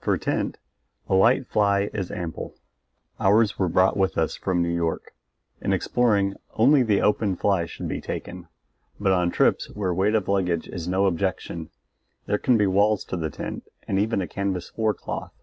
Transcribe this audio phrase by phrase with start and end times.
[0.00, 0.56] For tent
[1.10, 2.54] a light fly is ample;
[3.20, 5.12] ours were brought with us from New York.
[5.60, 8.48] In exploring only the open fly should be taken;
[8.98, 11.68] but on trips where weight of luggage is no objection,
[12.24, 15.34] there can be walls to the tent and even a canvas floor cloth.